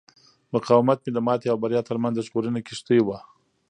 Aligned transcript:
مقاومت 0.53 0.99
مې 1.03 1.11
د 1.13 1.17
ماتې 1.27 1.47
او 1.51 1.57
بریا 1.63 1.81
ترمنځ 1.89 2.13
د 2.15 2.19
ژغورنې 2.27 2.61
کښتۍ 2.67 2.99
وه. 3.03 3.17